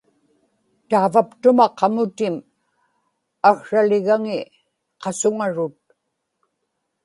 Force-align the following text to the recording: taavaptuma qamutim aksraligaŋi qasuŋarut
taavaptuma 0.89 1.65
qamutim 1.77 2.35
aksraligaŋi 3.49 4.37
qasuŋarut 5.01 5.77